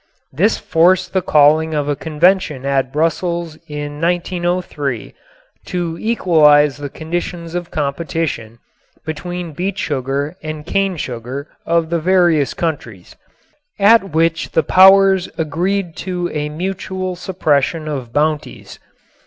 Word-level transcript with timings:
This 0.33 0.57
forced 0.57 1.13
the 1.13 1.21
calling 1.21 1.75
of 1.75 1.87
a 1.87 1.95
convention 1.95 2.65
at 2.65 2.91
Brussels 2.91 3.59
in 3.67 4.01
1903 4.01 5.13
"to 5.67 5.97
equalize 6.01 6.77
the 6.77 6.89
conditions 6.89 7.53
of 7.53 7.69
competition 7.69 8.57
between 9.05 9.51
beet 9.53 9.77
sugar 9.77 10.35
and 10.41 10.65
cane 10.65 10.97
sugar 10.97 11.49
of 11.67 11.91
the 11.91 11.99
various 11.99 12.55
countries," 12.55 13.15
at 13.77 14.09
which 14.09 14.49
the 14.53 14.63
powers 14.63 15.29
agreed 15.37 15.95
to 15.97 16.31
a 16.33 16.49
mutual 16.49 17.15
suppression 17.15 17.87
of 17.87 18.11
bounties. 18.11 18.79